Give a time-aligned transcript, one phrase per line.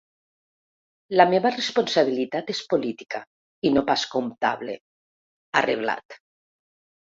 [1.19, 3.21] La meva responsabilitat és política
[3.71, 4.81] i no pas comptable,
[5.61, 6.21] ha reblat.